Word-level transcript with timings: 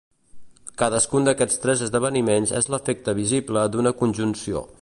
Cadascun 0.81 1.27
d'aquests 1.27 1.61
tres 1.67 1.85
esdeveniments 1.89 2.57
és 2.63 2.73
l'efecte 2.75 3.19
visible 3.23 3.71
d'una 3.75 3.97
conjunció. 4.05 4.69